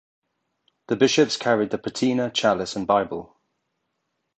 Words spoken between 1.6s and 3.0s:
the patina, chalice, and